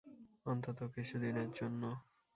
অন্তত 0.45 0.79
কিছুদিনের 0.95 1.49
জন্য। 1.51 1.83